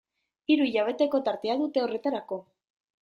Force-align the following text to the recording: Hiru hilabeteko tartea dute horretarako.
Hiru 0.53 0.65
hilabeteko 0.69 1.21
tartea 1.27 1.59
dute 1.63 1.85
horretarako. 1.85 2.45